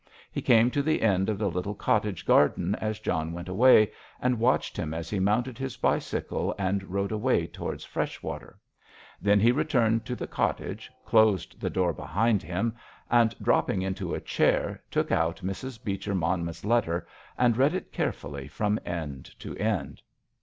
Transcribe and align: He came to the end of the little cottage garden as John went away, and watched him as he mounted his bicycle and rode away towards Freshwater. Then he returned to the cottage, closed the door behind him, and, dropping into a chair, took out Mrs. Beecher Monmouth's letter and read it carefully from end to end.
He 0.31 0.41
came 0.41 0.71
to 0.71 0.81
the 0.81 1.03
end 1.03 1.29
of 1.29 1.37
the 1.37 1.47
little 1.51 1.75
cottage 1.75 2.25
garden 2.25 2.73
as 2.73 2.97
John 2.99 3.33
went 3.33 3.47
away, 3.47 3.91
and 4.19 4.39
watched 4.39 4.75
him 4.75 4.95
as 4.95 5.11
he 5.11 5.19
mounted 5.19 5.59
his 5.59 5.77
bicycle 5.77 6.55
and 6.57 6.81
rode 6.89 7.11
away 7.11 7.45
towards 7.45 7.85
Freshwater. 7.85 8.57
Then 9.21 9.39
he 9.39 9.51
returned 9.51 10.03
to 10.05 10.15
the 10.15 10.25
cottage, 10.25 10.91
closed 11.05 11.61
the 11.61 11.69
door 11.69 11.93
behind 11.93 12.41
him, 12.41 12.73
and, 13.11 13.35
dropping 13.43 13.83
into 13.83 14.15
a 14.15 14.19
chair, 14.19 14.81
took 14.89 15.11
out 15.11 15.41
Mrs. 15.43 15.77
Beecher 15.83 16.15
Monmouth's 16.15 16.65
letter 16.65 17.05
and 17.37 17.55
read 17.55 17.75
it 17.75 17.91
carefully 17.91 18.47
from 18.47 18.79
end 18.83 19.25
to 19.39 19.55
end. 19.57 20.01